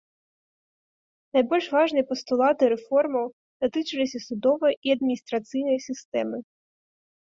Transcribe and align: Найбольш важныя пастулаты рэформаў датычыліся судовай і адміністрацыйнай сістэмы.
Найбольш 1.39 1.65
важныя 1.75 2.07
пастулаты 2.13 2.63
рэформаў 2.75 3.25
датычыліся 3.61 4.19
судовай 4.27 4.73
і 4.85 4.99
адміністрацыйнай 4.99 5.77
сістэмы. 5.91 6.47